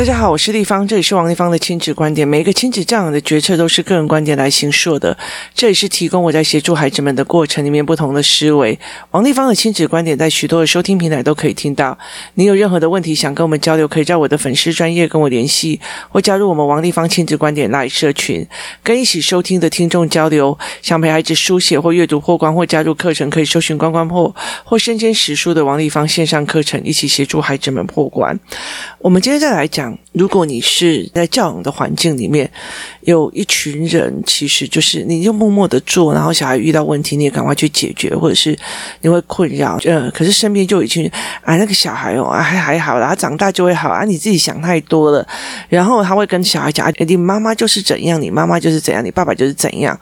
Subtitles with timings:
[0.00, 2.26] 大家好，我是丽芳，这里是王丽芳的亲子观点。
[2.26, 5.14] 每一个亲子这样的决策都是个人观点来形塑的，
[5.52, 8.78] 这也是提供我在协助孩子们的过程里面不同的思维。
[9.10, 11.98] 王丽芳的亲子观点在许多的收听平台都可以听到。
[12.32, 15.78] 你有任何的问题想跟我们交流，可以在我的粉丝专业跟我联系，
[16.08, 18.46] 或加入我们王丽芳亲子观点拉社群，
[18.82, 20.58] 跟一起收听的听众交流。
[20.80, 28.40] 想陪孩子书写或阅读破关，或加入课程，可以搜寻关关破或身兼实书的王丽芳线上课程，一起协助孩子们破关。
[29.00, 29.89] 我们今天再来讲。
[29.90, 29.98] lang.
[30.12, 32.50] 如果你是在教养的环境里面，
[33.02, 38.58] 有一群人，其实就是你就默默的做，然后小孩遇到问题，你也赶快去解决，或者是
[39.02, 45.26] 你会困扰，呃，可是身边就有一群人，啊，那个小孩哦，还还好啦，他长大就会好啊，你自己想太多了。
[45.68, 49.98] 然后他会跟小孩讲，啊，你妈妈就是怎样，你妈妈就是怎样，你爸爸就是怎样，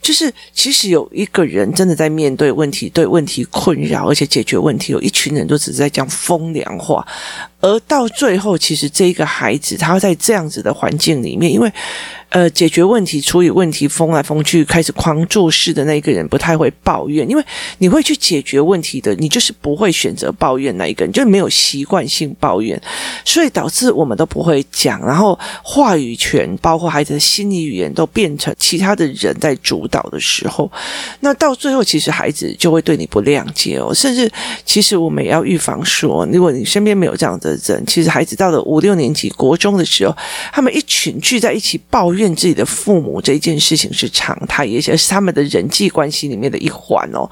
[0.00, 7.04] 就是其实有一个人真的在面对问题，对问题困扰，而且解决问题，有一群人都只是在讲风凉话。
[7.60, 11.72] 而到最后，其实这一个孩孩子，他会在这样子的环境里面，因为。
[12.30, 17.42] 呃，解决问题、处理问题，疯来疯去，开始狂做事的那一个人不太会抱怨，因为
[17.78, 22.78] 你会去解决问题的，你就是不会选择抱怨那一个人，就没有习惯性抱怨，
[23.24, 30.70] 所以导致我们都不会讲，然后话语权，包括孩子的心理语言，都变成其他的人在主导的时候，
[31.20, 34.30] 那到最后，其实孩子就会对你不谅解哦，甚至
[34.66, 40.14] 其实我们也要预防说，如果你身边没有这样的人，其实孩子到了五六年级国中的时候，
[40.52, 42.17] 他们一群聚在一起抱怨。
[42.18, 47.26] 怨自己的父母这一件事情是常态，也是他们的人际关系里面的一环哦。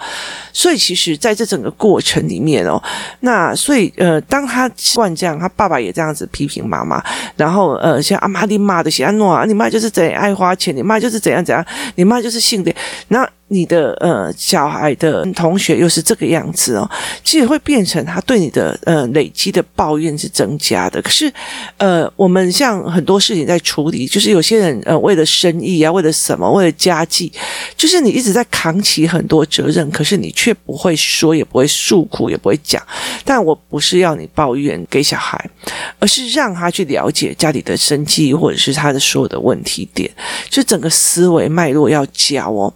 [0.53, 2.83] 所以，其实在这整个过程里面哦，
[3.21, 7.03] 那所以呃，当他习惯这样，他爸爸也这样子批评妈妈，
[7.37, 11.65] 然后呃，像阿妈你骂的，像安诺啊，你妈就是怎样爱花钱，你妈就是怎样怎样，
[11.97, 12.75] 你妈就是性的
[13.09, 13.29] 那。
[13.49, 16.91] 你的呃小孩的同学又是这个样子哦，
[17.23, 21.01] 其实会变成他对你的呃累积的抱怨是增加的。
[21.01, 21.33] 可是
[21.77, 27.33] 呃，我们像很多事情在处理，就是有些人呃为了生意啊，为了什么，为了家计，
[27.77, 32.83] 就是你一直在扛起很多责任，可是你却不会说，也不会诉苦，也不会讲。
[33.25, 35.39] 但我不是要你抱怨给小孩，
[35.99, 40.11] 而是让他去了解家里的生计，或者是他的所有的问题点，
[40.51, 42.73] 就整个思维脉络要教哦。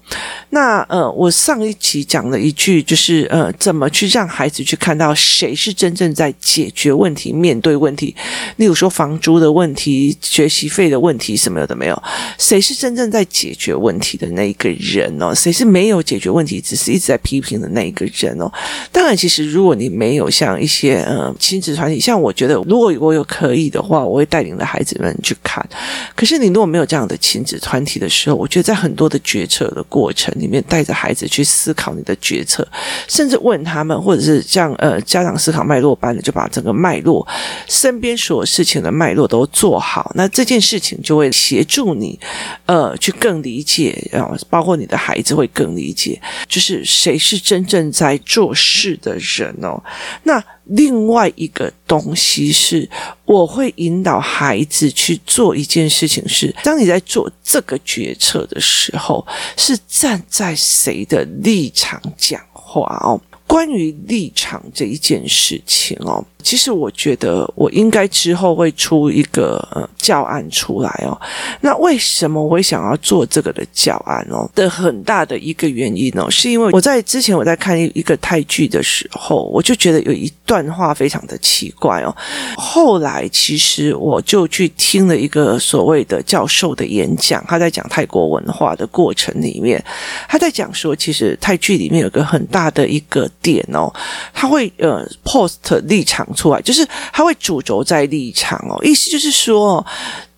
[0.50, 8.14] 那那呃，我上一期讲了一句，就是呃，怎么去让孩子去看到谁是真正在解决问题、面对问题。
[8.56, 12.02] 例如说房租的问题、学习费的问题，什么的没有？
[12.36, 15.34] 谁是真正在解决问题的那一个人哦？
[15.34, 18.52] 谁是没有解决问题，只是一直在批评的那一个人哦？
[18.92, 25.66] 当然，其实如果你没有像一些呃亲子团体，像我觉得，如果我有可以的话，我会带领着孩子们去看。
[26.14, 30.60] 可是你如果没有这样的亲子团体的时候，我觉得在很多的决策的过程里面。
[30.68, 32.64] 带着孩子去思考你的决策，
[33.08, 37.26] 甚至问他们，或者是像呃家长思考脉络般的，就把整个脉络、
[37.66, 42.20] 身边所有事情的脉络都做好，那这件事情就会协助你，
[42.66, 49.82] 呃，去更理解，然后包括你的孩子会更理解，就是谁是真正在做事的人哦，
[50.22, 50.44] 那。
[50.70, 52.88] 另外一个东西是，
[53.24, 59.26] 我会引导孩子去做一件事情，是当你在做这个决策的时候，
[59.56, 63.20] 是站在谁的立场讲话哦。
[63.50, 71.20] 关于立场这一件事情哦，其实我觉得我应该之后会出一个呃教案出来哦。
[71.60, 74.48] 那为什么我会想要做这个的教案哦？
[74.54, 82.16] 的很大的一个原因哦，是因为我在之前我在看一个泰剧的时候，我就觉得有一段话非常的奇怪哦。
[82.56, 89.84] 后来其实我就去听了一个所谓的教授的演讲，他在讲泰国文化的过程里面，
[90.28, 93.28] 他在讲说，其实泰剧里面有个很大的一个。
[93.42, 93.92] 点哦，
[94.32, 99.84] 他会呃 post 立场出来，就是他会主轴在立场哦，意思就是说，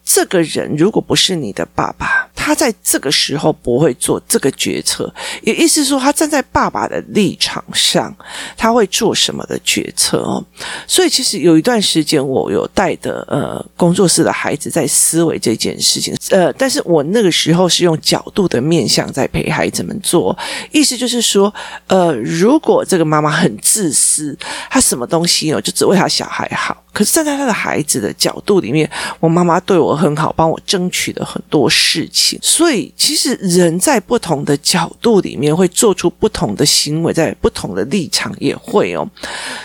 [0.05, 2.29] 这个人如果不是你的爸爸。
[2.45, 5.09] 他在这个时候不会做这个决策，
[5.43, 8.13] 也意思说，他站在爸爸的立场上，
[8.57, 10.45] 他会做什么的决策哦？
[10.89, 20.37] 所以其实有一段时间，我有带的呃工作室的孩子在思维这件事情，呃，但是我那个时候是用角度的面向在陪孩子们做，
[20.73, 21.55] 意思就是说，
[21.87, 24.37] 呃，如果这个妈妈很自私，
[24.69, 26.77] 她什么东西哦，就只为她小孩好。
[26.93, 32.39] 可是站在他的孩子的角度里面，我妈妈对我很好，帮我争取了很多事情。
[32.43, 39.09] 所以，其实人在不同的角度里面会做出不同的行为，在不同的立场也会哦。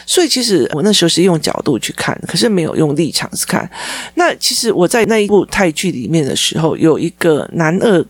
[0.05, 3.69] 所以，其实我那时候是用角度去看，可是没有用立场去看。
[4.15, 8.05] 那其实我在那一部泰剧里面的时候，有一个男二。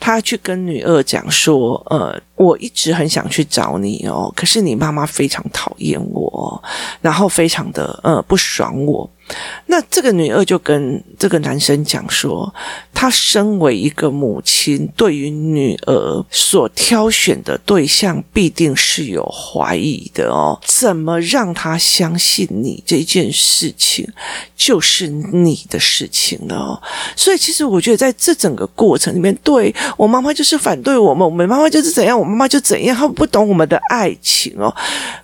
[0.00, 6.60] 他去跟女二讲说：“呃，我一直很想去找你哦，可是你妈妈非常讨厌我，
[7.02, 9.08] 然后非常的呃不爽我。
[9.66, 12.52] 那这个女二就跟这个男生讲说，
[12.92, 20.58] 她身为一个母亲，对于女儿所挑选的对象必定是有怀疑的哦。
[20.66, 24.06] 怎么让她相信你这件事情
[24.56, 26.56] 就是你的事情了？
[26.56, 26.82] 哦，
[27.16, 34.74] 所以其实我觉得在这整个过程里面，对我妈妈就是反对我们，我们妈妈就是怎样，我妈妈就怎样，她不懂我们的爱情哦，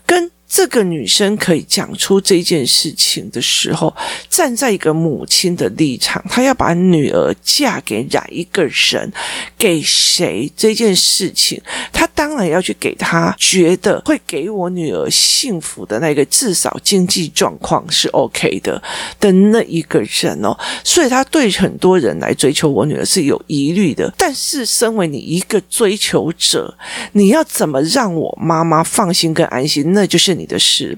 [0.06, 0.30] 跟。
[0.48, 3.94] 这个女生可以讲出这件事情的时候，
[4.30, 9.12] 站在一个母亲的立场，她要把女儿嫁给哪一个人，
[9.58, 11.60] 给谁这件事情，
[11.92, 18.82] 她当然要去给她觉得会给我女儿幸福的那个，至少经济状况是 OK 的
[19.20, 20.56] 的那一个人哦。
[20.82, 24.10] 所以她对很多人来追求我女儿是有疑虑的。
[24.16, 26.74] 但是身为你一个追求者，
[27.12, 29.92] 你要怎么让我妈妈放心跟安心？
[29.92, 30.37] 那就是。
[30.38, 30.96] 你的事，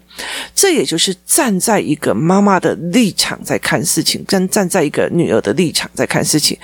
[0.55, 6.57] 这也就是站在一个妈妈的立场在看事情，跟站在一个女儿的立场在看事情。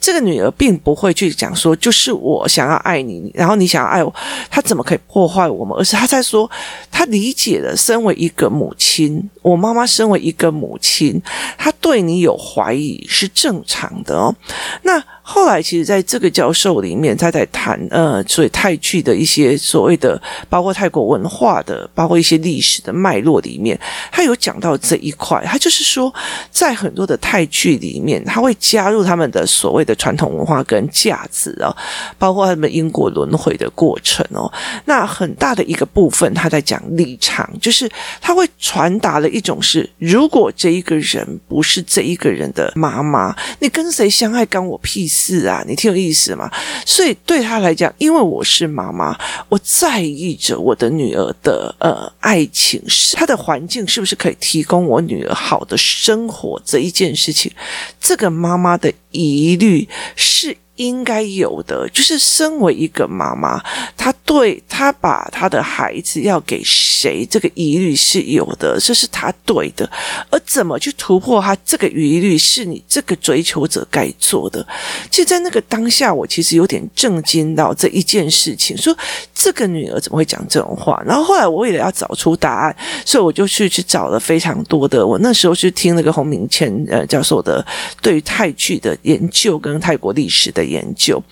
[0.00, 4.12] 这个女儿并不会去讲说，就是我想要爱你，然后你想要爱我，
[4.50, 5.78] 她怎么可以破坏我们？
[5.78, 6.50] 而是她在说，
[6.90, 11.22] 她理解了，身为一个母亲，我妈妈身为一个母亲，
[11.56, 14.34] 她对你有怀疑是正常的哦。
[14.82, 15.02] 那。
[15.26, 23.80] 后来，其实在这个教授里面，他在谈呃，所以泰剧的一些所谓的，包括泰国文化的，包括一些历史的脉络里面，
[24.12, 25.42] 他有讲到这一块。
[25.46, 26.12] 他就是说，
[26.50, 31.74] 在很多的泰剧里面，他会加入他们的所谓的传统文化跟价值啊，
[32.18, 34.52] 包括他们因果轮回的过程哦。
[34.84, 45.13] 那很大的一个部分，他在讲立场，就是他会传达了一种是：如果这一个人不是这一个人的妈妈，你跟谁相爱，干我屁事。
[45.14, 46.50] 是啊，你挺有意思嘛。
[46.84, 49.16] 所以对他来讲，因为我是妈妈，
[49.48, 52.82] 我在意着我的女儿的呃爱情，
[53.12, 57.52] 她的环境是不是可以提供我女儿好的生活这一件事情，
[58.00, 60.54] 这个妈妈的疑虑是。
[60.76, 63.62] 应该有的，就是身为一个妈妈，
[63.96, 69.88] 她对她把她的孩子要给谁，这个疑虑是有的，这是她对的。
[70.30, 74.66] 而怎么去突破她这个疑虑，是你这个追求者该做的。
[75.12, 78.92] 其实，在那个当下，我其实有点震惊到这一件事情，说
[79.32, 81.00] 这个女儿怎么会讲这种话？
[81.06, 82.76] 然后后来我为了要找出答案，
[83.06, 85.06] 所以我就去去找了非常多的。
[85.06, 87.64] 我那时候去听那个洪明谦呃教授的
[88.02, 90.62] 对于泰剧的研究跟泰国历史的。
[90.64, 91.22] 研究，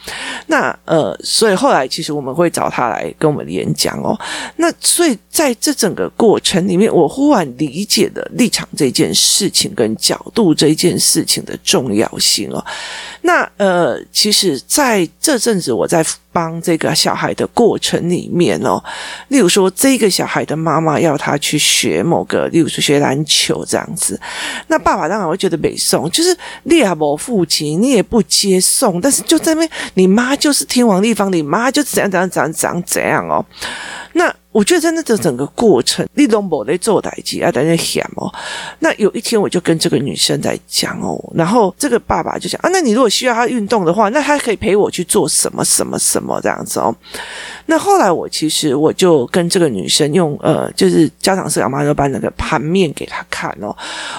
[0.46, 4.16] 那呃，所以后来其实我们会找他来跟我们演讲哦。
[4.56, 12.64] 那所以在这整个过程里面，我忽然理解了立场这件事情跟角度这件事情的重要性哦。
[13.22, 18.82] 那呃，其实在这阵子我在帮这个小孩的过程里面哦，
[19.28, 24.20] 例如说这个小孩的妈妈要他去学某个，例如说学篮球这样子，
[24.68, 33.44] 那爸爸当然会觉得没送，就是你也没父亲你也不接送，但是就在那边，你妈就是天王地方，你妈就怎样怎样怎样怎样怎样哦，
[34.14, 34.34] 那。
[34.52, 38.30] 我觉得在那个整个过程，你都没在做代志啊，在那想哦。
[38.80, 46.94] 那有一天，我就跟这个女生在讲哦，然后这个爸爸就讲啊，那你如果需要他运动的话，那他可以陪我去做什么什么什么这样子哦。
[47.64, 53.74] 那后来我其实我就跟这个女生用呃，就是家长式妈妈就把那个盘面给她看哦，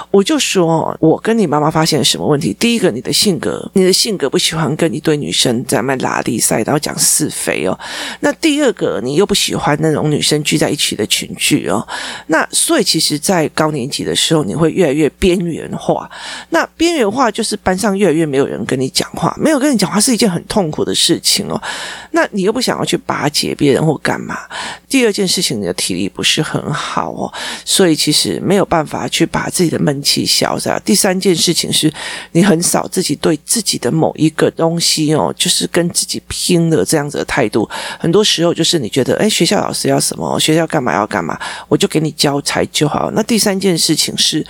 [0.10, 2.52] 我就说，我跟你妈妈发现什么问题？
[2.60, 7.80] 第一个，你的性格，你的性格不喜欢跟一堆女生在那拉力赛，然后讲是非哦。
[8.22, 11.88] 那第二个，你又不喜欢那种女生聚在一起的群聚哦。
[12.28, 16.10] 那所以其实，在高年级的时候，你会越来越边缘化。
[16.50, 21.62] 那边缘化就是班上越来越没有人跟你讲话，没有跟你讲话是一件很痛苦的事情哦。
[22.12, 23.54] 那你又不想要去巴结。
[23.54, 24.40] 别人或干嘛？
[24.88, 27.34] 第二件事情，你的体力不是很好哦，
[27.66, 30.80] 所以其实没有办法去把自己的闷气消下。
[30.80, 31.92] 第三件事情是，
[32.32, 37.70] 你很少自己对自己的某一个东西哦，就是跟自己拼的这样子的态度。
[38.00, 41.38] 很多时候就是你觉得，哎，学校老师要什么，学校干嘛要干嘛，
[41.68, 43.12] 我就给你教材就好。
[43.12, 44.46] 那第三件事情是，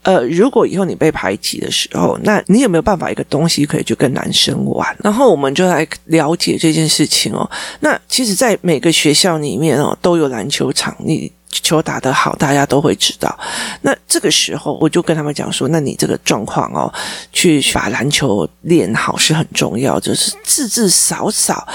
[0.00, 4.96] 呃，如果以后你被排挤的时候，那你有没有办法一个东西可以去跟男生玩？
[5.04, 7.46] 然后我们就来了解这件事情哦。
[7.80, 8.38] 那其实。
[8.38, 13.36] 在每个学校里面哦，都有篮球场，你球打得好，大家都会知道。
[13.80, 16.86] 那这个时候，我就跟他们讲说：“那你这个状况哦，
[17.32, 21.66] 去把篮球练好是很重要，就是至至少少。”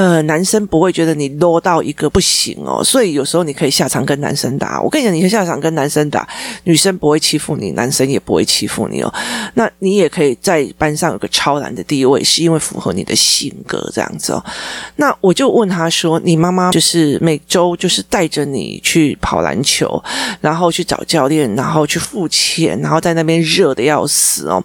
[0.00, 4.80] 呃，男生不会觉得你 low 到一个不行哦，所以有时候你可以下场跟男生打。
[4.80, 6.26] 我跟你讲，你下场跟男生打，
[6.64, 9.12] 女生不会欺负你，男生也不会欺负你哦。
[9.52, 14.42] 那你也可以在班上有个超然的地位，是因为符合你的性格这样子哦。
[14.96, 20.02] 那我就问他说：“你妈妈就是每周就是带着你去跑篮球，
[20.40, 24.64] 然后去找教练，然后去付钱，然后在那边热得要死哦。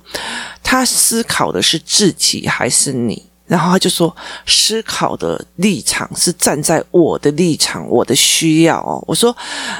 [0.63, 9.03] 他思考的是自己还是你？”然后他就说，思考的立场是站在我的立场，我的需要哦。
[9.07, 9.35] 我说，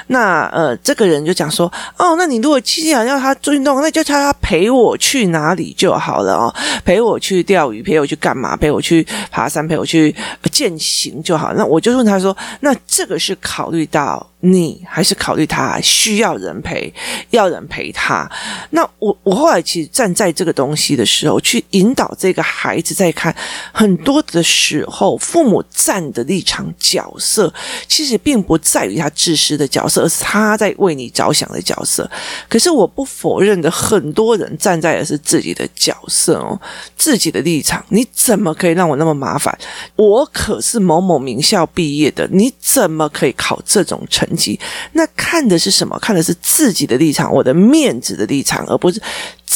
[0.07, 1.65] 那呃，这个人就讲说，
[1.97, 6.55] 哦，那你如果既然要他做运动，那就叫他陪我去哪里就好了哦，
[6.85, 8.55] 陪我去钓鱼，陪我去干嘛？
[8.55, 10.15] 陪我去爬山，陪我去
[10.51, 11.53] 健行就好。
[11.53, 14.29] 那我就问他说，那这个是考虑到。
[14.47, 16.93] 你还是考虑他需要人陪，
[17.31, 18.29] 要人陪他。
[18.69, 23.35] 那我我后来其实站在这个东西的时候，去引导这个孩子在看
[23.71, 27.53] 很多的时候，父母站的立场角色，
[27.87, 32.09] 其实并不在于他自私的角色，而是他在为你着想的角色。
[32.49, 36.59] 可是我不否认的，很多人站在的是自己的角色哦，
[36.97, 37.85] 自己的立场。
[37.89, 39.57] 你怎么可以让我那么麻烦？
[39.95, 44.59] 我可是某某名校毕业的，你怎么可以考这种成绩？
[44.93, 45.97] 那看的是什么？
[45.99, 49.01] 看的是自己的立场，我的面子的立场，而不是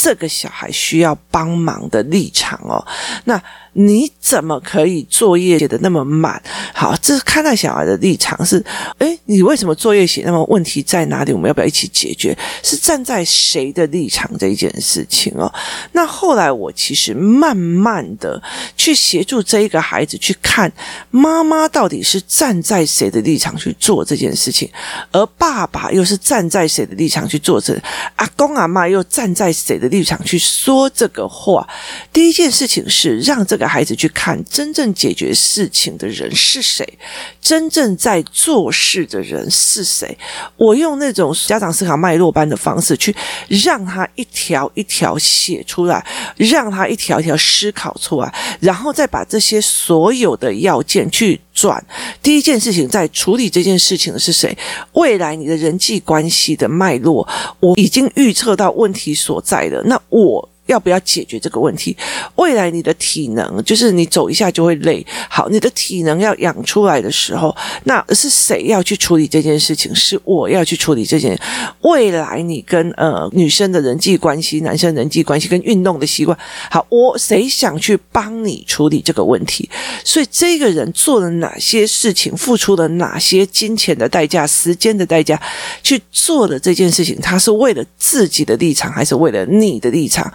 [0.02, 2.86] 这个小孩需要帮忙的立场哦。
[3.26, 3.42] 那。
[3.74, 6.42] 你怎么可以作业写得那么慢？
[6.74, 8.62] 好，这是看待小孩的立场是：
[8.98, 11.32] 诶，你为什么作业写那么问题在哪里？
[11.32, 12.36] 我们要不要一起解决？
[12.64, 15.54] 是站在谁的立场这一件事情哦。
[15.94, 18.42] 那后来我其实慢慢的
[18.76, 20.70] 去协助这一个孩子去看
[21.12, 24.70] 妈妈到底是站在谁的立场去做这件事情，
[25.12, 27.80] 而爸爸又是站在谁的立场去做这，
[28.16, 31.66] 阿公阿嬷又站在谁的立场去说这个话。
[32.12, 33.70] 第一件事情是让这个。
[33.70, 36.98] 孩子去看真正解决事情的人是谁，
[37.40, 40.18] 真正在做事的人是谁。
[40.58, 43.16] 我用那种家长思考脉络般的方式去
[43.48, 46.04] 让他一条一条写出来，
[46.36, 51.84] 让他一条一条思考出来，然后再把这些所有的要件去转。
[52.24, 54.58] 第一件事情在处理这件事情的是谁？
[54.94, 57.28] 未来你的人际关系的脉络，
[57.60, 59.84] 我已经预测到问题所在了。
[59.84, 60.50] 那我。
[60.70, 61.98] 要不要解决这个问题？
[62.36, 65.06] 未来你的体能就是你走一下就会累。
[65.28, 69.94] 好，你的体能要养出来的时候，那是谁要去处理这件事情？
[69.96, 71.38] 是我要去处理这件。
[71.82, 76.38] 未来你跟呃女生的人际关系、男生人际关系跟运动的习惯，
[76.70, 79.68] 好，我谁想去帮你处理这个问题？
[80.06, 85.42] 所以这个人做了哪些事情，付出了哪些金钱的代价、时间的代价
[85.82, 90.32] 去做的这件事情，他是为了自己的立场，还是为了你的立场？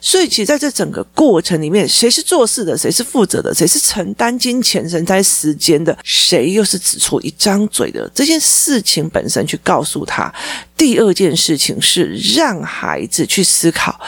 [0.00, 8.10] 所以，其实在这整个过程里面，谁是做事的，谁是负责的，谁是承担金钱、承担时间的，谁又是只出一张嘴的？
[8.14, 10.32] 这件事情本身去告诉他。
[10.76, 13.98] 第二件事情是让孩子去思考，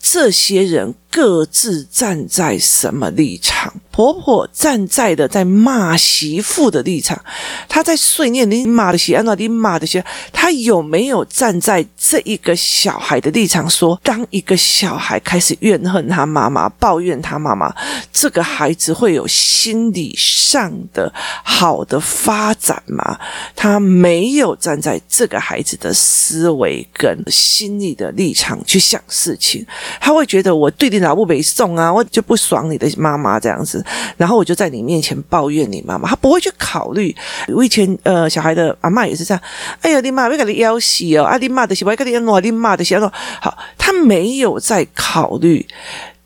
[0.00, 3.72] 这些人各自站在什么立场。
[3.90, 7.20] 婆婆站在的在骂媳妇的立场，
[7.68, 10.02] 她在碎念你骂的些，按照你骂的些，
[10.32, 17.74] 她有没有站在这一个小孩的立场说，当一个小孩开始怨恨他妈妈、抱怨他妈妈，
[18.10, 21.12] 这个孩子会有心理上的
[21.44, 23.18] 好的发展吗？
[23.54, 29.66] 他没有站在这个孩子的思维跟心理的立场去想事情，
[30.00, 33.84] 他会觉得我对你老母没送啊，我就不爽你的妈妈这样子。
[34.16, 37.14] 然后我就在你面前抱怨你妈妈，她不会去考虑。
[37.48, 39.42] 我以前呃，小孩的阿嬷也是这样。
[39.82, 41.24] 哎呀，你妈，要给你要死哦！
[41.24, 41.94] 啊，你妈的，是不？
[41.96, 43.10] 给你弄，你妈的，是弄。
[43.40, 45.66] 好，他没有在考虑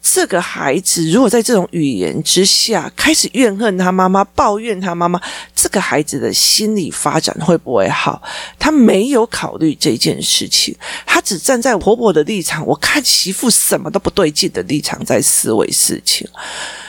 [0.06, 5.18] 这个孩子，如果在这种语言之下开始怨恨他妈妈，抱怨他妈妈，
[5.56, 8.22] 这个孩子的心理发展会不会好？
[8.58, 16.28] 他没有考虑这件事情，他只站在婆婆的立场，我看媳妇什么都不对劲的立场在思维事情，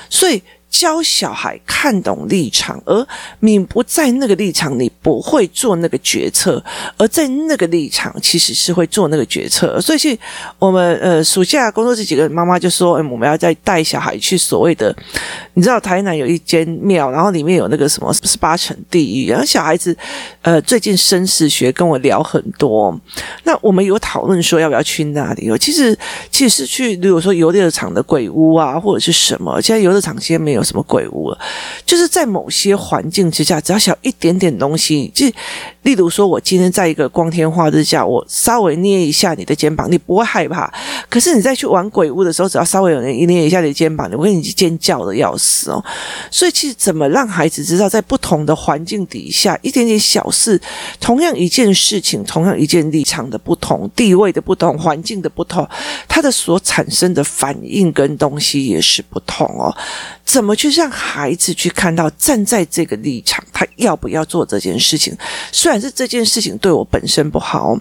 [0.10, 0.44] 所以。
[0.78, 3.08] 教小孩看懂立场，而
[3.40, 6.62] 你不在那个立场，你不会做那个决策；
[6.98, 9.80] 而在那个立场，其实是会做那个决策。
[9.80, 10.18] 所以，是
[10.60, 14.94] 我们呃暑假工作这几个妈妈就说：“，我们要再带小孩去所谓的，
[15.54, 19.30] 你知道台南有一间庙，然后里面有那个什么十八层地狱。
[19.30, 19.96] 然后小孩子
[20.42, 23.00] 呃最近生死学跟我聊很多，
[23.46, 25.58] 那我们有讨论说要不要去那里哦。
[25.58, 25.98] 其实，
[26.30, 30.65] 其实是去，如果说游乐场的鬼屋啊，或者是什么，现在游乐场现在没有。
[30.66, 31.40] 什么鬼屋了？
[31.86, 35.26] 就是在某些环境之下，只要小一点点东西，就
[35.84, 40.74] 例如说，我今天在一个光天化日下，我稍微捏一下你的肩膀，你不会害怕。
[41.08, 45.84] 可是你再去玩鬼屋的时候，只要稍微有人一捏一下你的肩膀，我跟你尖叫的要死哦。
[46.32, 50.60] 所以其实怎么让孩子知道，在不同的环境底下，一点点小事，
[51.00, 55.68] 同样一件事情，同样一件立场的不同、地位的不同、环境的不同，
[56.08, 59.76] 它的所产生的反应跟东西也是不同哦。
[60.26, 65.16] 怎么去让孩子去看到站在这个立场，他要不要做这件事情？
[65.52, 67.78] 虽然是这件事情对我本身不好，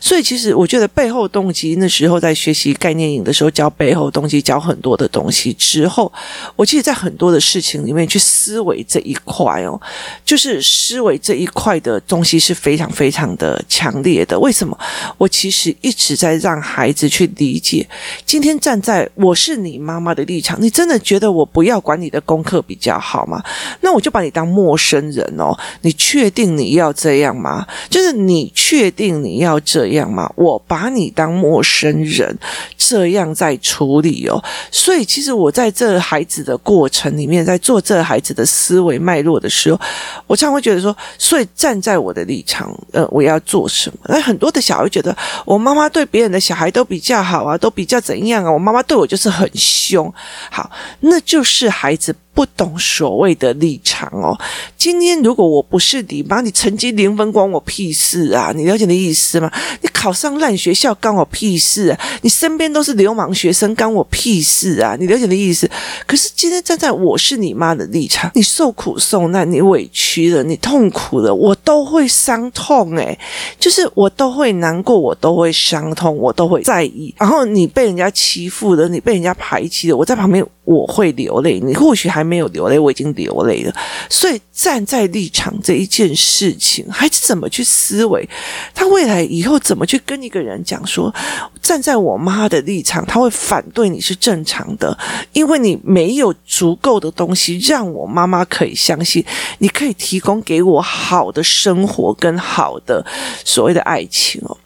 [0.00, 6.10] 所以其实我觉得背后动机那时候在学习概念影的时候教背后动机，教很多的东西之后，
[6.56, 9.80] 我其实在很多的事情里面去思维这一块哦，
[10.24, 14.38] 就是思维这一块的东西是非常非常的强烈的。
[14.38, 14.76] 为什么？
[15.18, 17.86] 我其实一直在让孩子去理解，
[18.24, 23.42] 今天站在我是你妈妈的立场，你真的觉得我不要管你的功课比较好吗？
[23.80, 25.54] 那我就把你当陌生人哦。
[25.82, 27.66] 你确定你要这样吗？
[27.90, 30.32] 就是你确定你要这样吗？
[30.36, 32.38] 我把你当陌生人，
[32.76, 34.42] 这样在处理哦。
[34.70, 39.80] 所以其实我在这孩子的过程里面，在做这孩子的思维脉络的时候，
[40.28, 43.96] 我常会觉得说，所以站在我的立场，呃，我要做什么？
[44.04, 48.52] 那很多的小孩觉得，我妈妈对别人的小孩都比较好啊，都比较怎样啊？
[48.52, 50.12] 我妈妈对我就是很凶。
[50.50, 50.70] 好，
[51.00, 51.71] 那就是。
[51.72, 54.38] 孩子不懂所谓的立场哦。
[54.76, 58.52] 今天如果我不是你妈，你成绩零分关我屁事啊！
[58.54, 59.50] 你了解的意思吗？
[59.80, 62.00] 你考上烂学校关我屁事啊！
[62.22, 64.96] 你身边都是流氓学生关我屁事啊！
[64.98, 65.70] 你了解的意思？
[66.06, 73.18] 可是今天站在我是你妈的立场，你受苦受难，你委屈了，你痛苦了，我都会伤痛诶，
[73.58, 77.14] 就是我都会难过，我都会伤痛，我都会在意。
[77.18, 80.44] 然后你被人家欺负了，你被人家排挤了，我在旁边。
[80.64, 83.74] 我会流泪，你或许还还没有流泪，我已经流泪了。
[84.08, 88.28] 所以站在立场这一件事情，孩子怎么去思维？
[88.72, 91.12] 他未来以后怎么去跟一个人讲说，
[91.60, 94.96] 站在我妈的立场，他会反对你是正常的，
[95.32, 99.24] 因为你没有足够的东西让我妈妈可以相信，
[99.58, 103.04] 你可以提供给我好的生活跟好的
[103.44, 104.56] 所谓的爱情哦。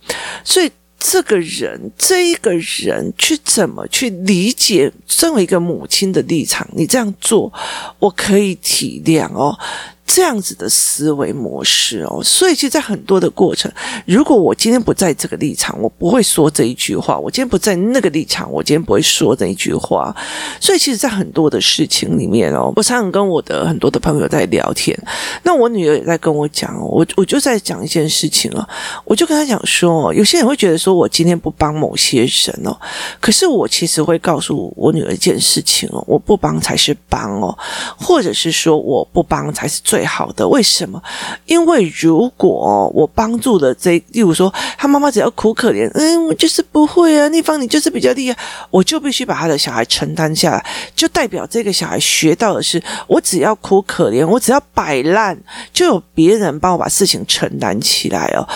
[0.45, 0.71] 所以。
[0.99, 6.67] 这个人，这一个人去怎么去理解身为一个母亲的立场？
[6.73, 7.53] 你这样做，
[7.99, 9.59] 我可以体谅哦。
[10.07, 13.71] 这样子的思维模式哦，所以其实，在很多的过程，
[14.07, 20.15] 如果我今天不在这个立场，我不会说这一句话；我今天不在那个立场，我今天不会说这一句话。
[20.61, 24.97] 所以，其实，在很多的事情里面哦，我常常跟我的很多的朋友在聊天，
[25.43, 28.65] 那我女儿也在跟我讲哦，我我就在讲一件事情哦，
[29.05, 32.79] 我就跟她讲说，有些人会觉得说我今天不帮某些人哦，
[33.21, 37.59] 可是我其实会告诉我女儿一件事情哦，我不帮才是帮哦，
[37.99, 39.96] 或者是说我不帮才是最。
[39.97, 41.03] 最好的，为什么？
[41.47, 48.39] 因为如果我帮助了这，例如说他妈妈只要苦可怜，嗯，我就是不会啊，那方你就是比较厉害，
[48.71, 55.35] 我就必须把他的小孩承担下来，就代表这个小孩学到的是，我只要苦可怜，我只要摆烂，
[55.73, 58.47] 就有别人帮我把事情承担起来哦。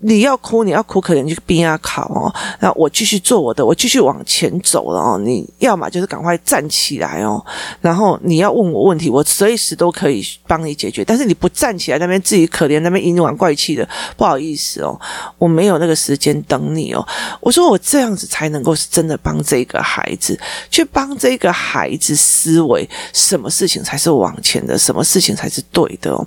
[0.00, 5.16] 你要哭，你要苦可怜，你就边要考哦，那我继续做我的，我继续往前走了哦。
[5.16, 7.40] 你要么就是赶快站起来哦，
[7.80, 10.87] 然后你要问我问题，我随时都可以帮你解。
[10.88, 14.98] 解决，但是你不站起来，那边自己可怜，那边阴阳怪气的，不好意思哦，
[15.38, 17.06] 我没有那个时间等你哦。
[17.40, 20.38] 我说我这样子才能够是真的帮这个孩子，
[20.70, 26.26] 去帮这个孩子思维，什么事情才是往前的，什么事情才是对的哦。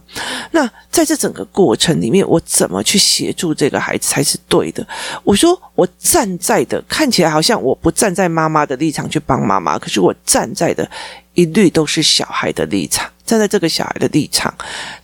[0.51, 4.85] 那在这整个过程里面，我怎么去协助这个孩子才是对的？
[5.23, 10.89] 我说我站在的，看起来好像我不站在妈妈的立场去帮妈妈，可是我站在的
[11.33, 13.09] 一律都是小孩的立场。
[13.25, 14.53] 站在这个小孩的立场，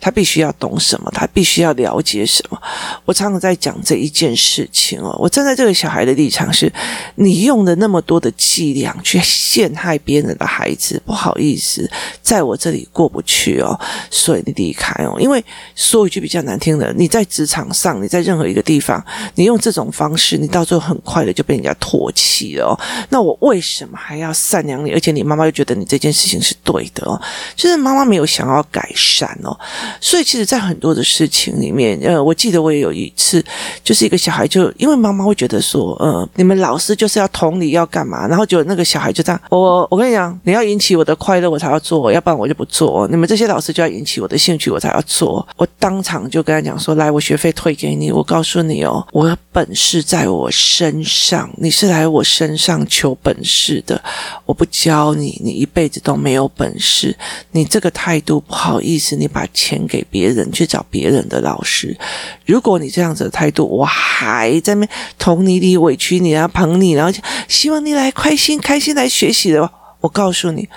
[0.00, 1.10] 他必须要懂什么？
[1.14, 2.60] 他必须要了解什么？
[3.04, 5.16] 我常常在讲这一件事情哦。
[5.18, 6.72] 我站在这个小孩的立场是，
[7.14, 11.90] 你用了那么多的伎俩去陷害别人的孩子，不好意思，
[12.22, 13.78] 在我这里过不去哦，
[14.10, 15.16] 所以你离开哦。
[15.18, 15.42] 因为
[15.74, 19.02] 说一句比较难听的，你在职场上，你在任何一个地方，
[19.34, 22.78] 你用这种方式，你到最后很快的就被人家唾弃了哦。
[23.08, 24.90] 那我为什么还要善良你？
[24.92, 27.20] 而且你妈妈又觉得你这件事情是对的哦，
[27.56, 29.56] 就是妈妈没有想要改善哦，
[30.00, 33.42] 所以其实，在很多的事情里面，呃，我记得我也有一次，
[33.82, 43.08] 就是一个小孩就因为妈妈会觉得说，呃，你们老师就是要同理要干嘛，然后就那个小孩就这样，我我跟你讲，你要引起我的快乐，我才要做，要不然我就不做。
[43.08, 45.46] 你们这些老师就要引起我的兴趣，我才要做。
[45.56, 48.10] 我当场就跟他讲说，来，我学费退给你。
[48.12, 54.00] 我告诉你哦，我的本事在我身上，你是来我身上求本事的，
[54.46, 57.16] 我不教你，你一辈子都没有本事。
[57.50, 57.92] 你这个。
[58.00, 61.98] 态度，不好意思，你把钱给别人去找别人的老师。
[62.46, 70.68] 如果你这样子的态度，我还在那边捅你理委屈你啊，捧你，然后希望你来开心开心来学习的话，我告诉你。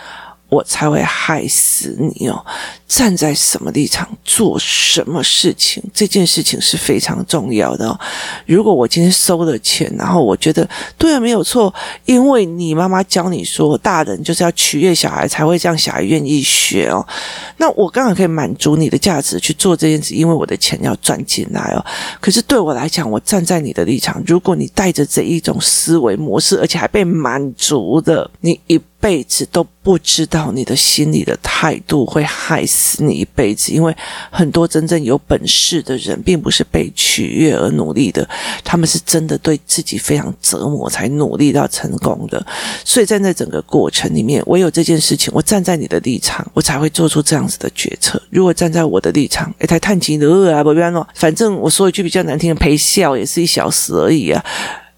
[0.49, 2.45] 我才会害死你哦！
[2.91, 7.97] 站在什么立场做什么事情，这件事情是非常重要的哦。
[8.45, 11.73] 如果我今天收了钱，然后我觉得对啊，没有错，
[12.03, 17.07] 因为你妈妈教你说，大人就是要取悦小孩，才会让小孩愿意学哦。
[17.55, 21.85] 那我刚好可以满足你的价值去做这件事，因为我的钱要赚进来哦。
[22.19, 33.95] 可是对我来讲，我站在你的立场，如果你带着这一种思维模式，而且还被满足的，你一辈子都不知道你的心里的态度会害死死你一辈子，因为
[34.31, 38.27] 很多真正有本事的人，并不是被取悦而努力的，
[38.63, 42.43] 他们是真的对自己非常折磨才努力到成功的。
[42.83, 48.19] 所以站在整个过程里面，唯有这件事情，我站在你的立场，我才会做出这样子的决策。
[48.31, 54.43] 如果站在我的立场，哎，太叹气了啊，不要弄，反正我说一句比较难听的，陪笑也是一小时而已啊。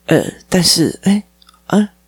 [0.05, 1.23] 呃，但是，哎，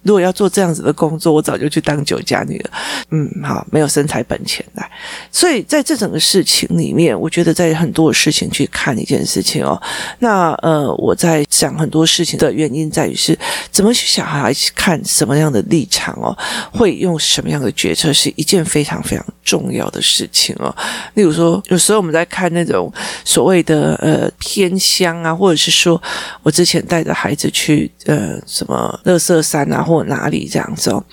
[0.05, 2.69] 如果要做这样子的工作，我早就去当酒家女了。
[3.09, 4.89] 嗯，好，没有身材本钱来，
[5.31, 9.81] 所以在这整个事情里面，我觉得在很多事情去看一件事情哦。
[10.19, 13.37] 那呃，我在想很多事情的原因在于是
[13.71, 16.37] 怎么去小孩去看什么样的立场哦，
[16.71, 20.73] 会用什么样的决策，是一件非常非常重要的事情哦。
[21.15, 25.99] 例如说，有时候我们在看那种所谓的呃偏乡啊，或者是说
[26.43, 31.03] 我之前带着孩子去呃什么乐色山啊，或或哪里这样子哦。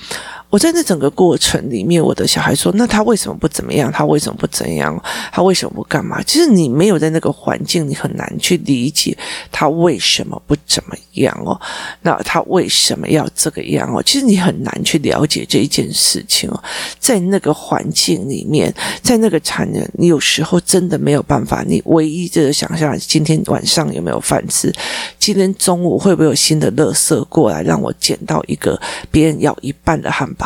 [0.53, 3.91] 我在那整个过程里面，我的小孩说：“那他为什么不怎么样？
[3.91, 5.03] 他为什么不怎样？
[5.33, 9.17] 他为什么不干嘛？”其实你没有在那个环境，你很难去理解
[9.51, 11.59] 他为什么不怎么样哦。
[12.03, 14.03] 那他为什么要这个样哦？
[14.03, 16.63] 其实你很难去了解这一件事情哦。
[16.99, 18.71] 在那个环境里面，
[19.03, 21.65] 在那个残忍，你有时候真的没有办法。
[21.67, 24.71] 你唯一就是想象今天晚上有没有饭吃，
[25.19, 28.79] 今天中午会不会有新的垃圾过来让我捡到一个
[29.11, 30.42] 别人要一半的汉堡。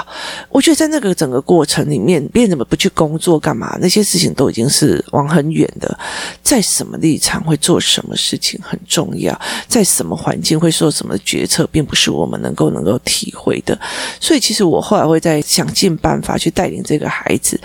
[0.48, 3.76] 我觉得在那个整个过程里面，别人怎么不去工作干嘛？
[3.80, 5.98] 那些事情都已经是往很远的，
[6.42, 13.78] 在什么立场会做什么事情很重要，在什么环境会做什么决策，并不是我们能够能够体会的。
[14.20, 17.60] 所以，其实我后来会再想尽办法去带领这个孩子。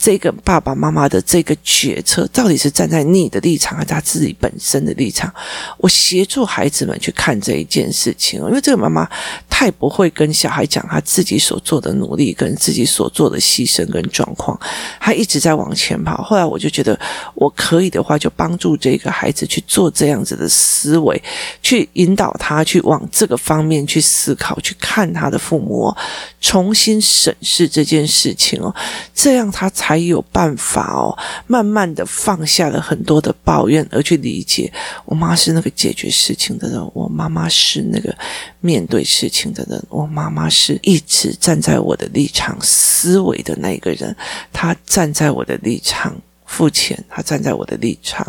[0.00, 5.30] 这个爸爸妈妈的这个决策，到底是站在你的立场，还是他自己本身的立场？
[5.76, 9.06] 我协助孩子们去看这一件事情，因为这个妈妈
[9.50, 14.58] 太不会跟小孩讲他自己所做的努力，跟自己所做的牺牲跟状况，
[14.98, 16.22] 他一直在往前跑。
[16.22, 16.98] 后来我就觉得，
[17.34, 21.22] 我可以的话，就帮助这个孩子去做这样子的思维，
[21.62, 25.94] 去引导他去往这个方面去思考，去看他的父母，
[26.40, 28.74] 重新审视这件事情哦，
[29.14, 29.89] 这样他才。
[29.90, 34.72] 还有办法哦，慢慢的放下了很多的抱怨，而去理解，
[35.04, 38.16] 我妈是那个解决事情的人，我妈妈是那个
[38.60, 44.14] 面对事情的人，我妈妈是一直站在我的立场思维的那个人，
[44.52, 48.24] 她站在我的立场付钱，她站在我的立场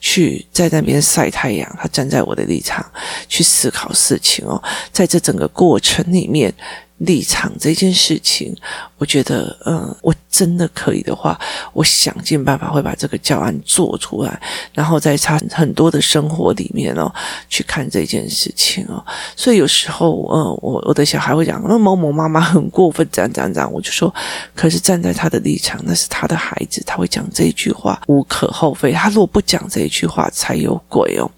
[0.00, 2.84] 去在那边晒太阳，她站在我的立场
[3.30, 6.52] 去思考事情哦，在这整个过程里面，
[6.98, 8.54] 立场这件事情，
[8.98, 11.38] 我觉得，嗯，我真的可以的话，
[11.72, 14.40] 我想尽办法会把这个教案做出来，
[14.74, 17.08] 然后在他很多的生活里面哦，
[17.48, 19.00] 去看这件事情哦。
[19.36, 24.12] 所以有时候，嗯，我我的小孩会讲，那某某妈妈很过分，这样这样这样，我就说，
[24.52, 28.90] 可是站在他的立场，那是他的孩子，他会讲这一句话，无可厚非。
[28.90, 31.30] 他如果不讲这一句话，才有鬼哦。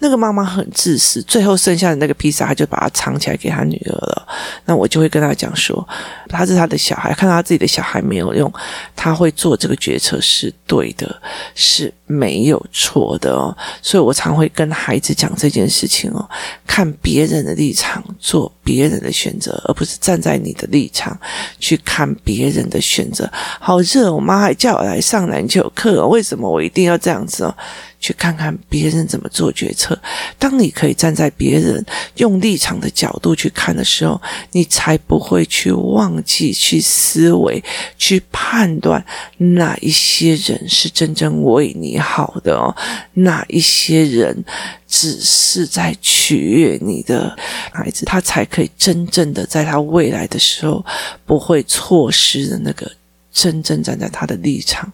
[0.00, 4.26] 那个妈妈很自私，最后剩下的那个披萨，他就把它藏起来给他女儿了。
[4.64, 4.96] 那我就。
[4.96, 5.86] 就会跟他讲说，
[6.26, 8.52] 他是他的小还，看到他自己的小孩没有用，
[8.94, 11.20] 他会做这个决策是对的，
[11.54, 13.56] 是没有错的哦。
[13.82, 16.28] 所以我常会跟孩子讲这件事情哦，
[16.66, 21.18] 看别人的立场做别人的选择，而不是站在你的立场
[21.58, 23.30] 去看别人的选择。
[23.60, 27.54] 好热，我妈还叫我来上篮球课，为什么我一定要这样子哦？
[27.98, 29.98] 去看看别人怎么做决策。
[30.38, 31.84] 当你可以站在别人
[32.16, 34.20] 用立场的角度去看的时候，
[34.52, 37.62] 你才不会去忘记去思维、
[37.96, 39.04] 去判断
[39.38, 42.74] 哪一些人是真正为你好的哦，
[43.14, 44.44] 哪一些人
[44.86, 47.36] 只是在取悦你的
[47.72, 50.84] 孩子，他才可以真正的在他未来的时候
[51.24, 52.90] 不会错失的那个。
[53.36, 54.90] 真正站在他的立场，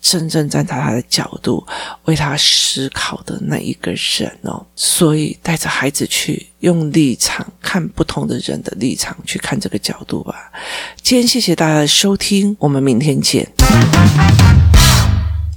[0.00, 1.64] 真正站在他的角度
[2.06, 4.66] 为他思考的那一个人哦。
[4.74, 10.50] 所以带着孩子去用立场看不同的人的立场去看这个角度吧。
[11.02, 13.48] 今天谢谢大家的收听，我们明天见。